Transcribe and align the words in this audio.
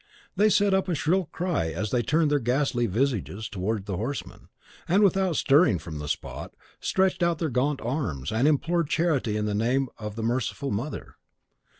They 0.35 0.49
set 0.49 0.73
up 0.73 0.89
a 0.89 0.95
shrill 0.95 1.25
cry 1.25 1.67
as 1.69 1.91
they 1.91 2.01
turned 2.01 2.31
their 2.31 2.39
ghastly 2.39 2.87
visages 2.87 3.47
towards 3.47 3.85
the 3.85 3.97
horseman; 3.97 4.47
and, 4.87 5.03
without 5.03 5.35
stirring 5.35 5.77
from 5.77 5.99
the 5.99 6.07
spot, 6.07 6.55
stretched 6.79 7.21
out 7.21 7.37
their 7.37 7.49
gaunt 7.51 7.81
arms, 7.81 8.31
and 8.31 8.47
implored 8.47 8.89
charity 8.89 9.37
in 9.37 9.45
the 9.45 9.53
name 9.53 9.89
of 9.99 10.15
the 10.15 10.23
Merciful 10.23 10.71
Mother! 10.71 11.17